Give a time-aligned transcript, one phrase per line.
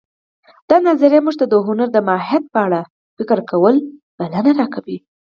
[0.69, 2.81] دا نظریه موږ ته د هنر د ماهیت په اړه
[3.17, 3.79] فکر کولو
[4.17, 4.97] بلنه راکوي